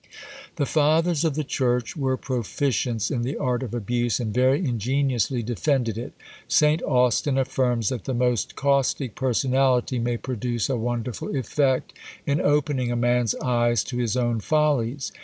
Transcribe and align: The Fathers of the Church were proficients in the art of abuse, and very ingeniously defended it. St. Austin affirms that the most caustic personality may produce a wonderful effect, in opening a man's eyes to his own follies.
The 0.55 0.65
Fathers 0.65 1.23
of 1.23 1.35
the 1.35 1.43
Church 1.43 1.95
were 1.95 2.17
proficients 2.17 3.11
in 3.11 3.21
the 3.21 3.37
art 3.37 3.61
of 3.61 3.75
abuse, 3.75 4.19
and 4.19 4.33
very 4.33 4.57
ingeniously 4.65 5.43
defended 5.43 5.95
it. 5.95 6.13
St. 6.47 6.81
Austin 6.81 7.37
affirms 7.37 7.89
that 7.89 8.05
the 8.05 8.15
most 8.15 8.55
caustic 8.55 9.13
personality 9.13 9.99
may 9.99 10.17
produce 10.17 10.71
a 10.71 10.75
wonderful 10.75 11.35
effect, 11.35 11.93
in 12.25 12.41
opening 12.41 12.91
a 12.91 12.95
man's 12.95 13.35
eyes 13.35 13.83
to 13.83 13.97
his 13.99 14.17
own 14.17 14.39
follies. 14.39 15.11